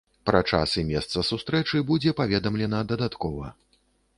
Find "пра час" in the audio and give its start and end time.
0.27-0.71